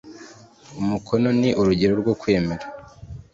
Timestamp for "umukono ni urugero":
0.81-1.93